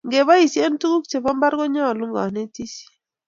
[0.07, 2.93] ngebaishen tuguk chebo mbar konyalun kanetishiet